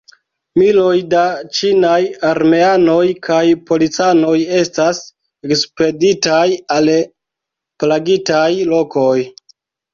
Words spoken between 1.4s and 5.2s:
ĉinaj armeanoj kaj policanoj estas